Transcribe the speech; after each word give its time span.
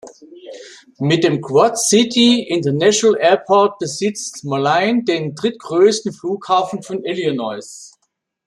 Mit 0.97 1.23
dem 1.23 1.41
Quad 1.41 1.77
City 1.77 2.39
International 2.49 3.19
Airport 3.21 3.77
besitzt 3.77 4.43
Moline 4.43 5.03
den 5.03 5.35
drittgrößten 5.35 6.11
Flughafen 6.13 6.81
von 6.81 7.03
Illinois. 7.03 7.91